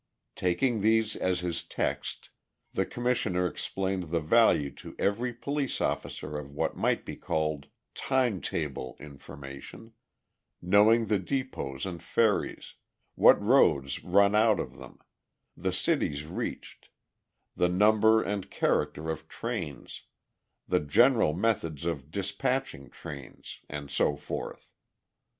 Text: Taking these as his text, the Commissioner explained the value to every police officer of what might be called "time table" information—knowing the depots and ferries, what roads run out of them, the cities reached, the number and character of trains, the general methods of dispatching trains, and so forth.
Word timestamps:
Taking 0.35 0.81
these 0.81 1.15
as 1.15 1.41
his 1.41 1.61
text, 1.61 2.31
the 2.73 2.87
Commissioner 2.87 3.45
explained 3.45 4.09
the 4.09 4.19
value 4.19 4.71
to 4.71 4.95
every 4.97 5.31
police 5.31 5.79
officer 5.79 6.39
of 6.39 6.49
what 6.49 6.75
might 6.75 7.05
be 7.05 7.15
called 7.15 7.67
"time 7.93 8.41
table" 8.41 8.97
information—knowing 8.99 11.05
the 11.05 11.19
depots 11.19 11.85
and 11.85 12.01
ferries, 12.01 12.73
what 13.13 13.39
roads 13.39 14.03
run 14.03 14.33
out 14.33 14.59
of 14.59 14.77
them, 14.77 14.97
the 15.55 15.71
cities 15.71 16.25
reached, 16.25 16.89
the 17.55 17.69
number 17.69 18.23
and 18.23 18.49
character 18.49 19.11
of 19.11 19.27
trains, 19.27 20.01
the 20.67 20.79
general 20.79 21.33
methods 21.35 21.85
of 21.85 22.09
dispatching 22.09 22.89
trains, 22.89 23.59
and 23.69 23.91
so 23.91 24.15
forth. 24.15 24.65